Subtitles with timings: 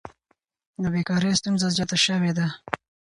[0.81, 2.47] د بیکارۍ ستونزه زیاته شوې ده.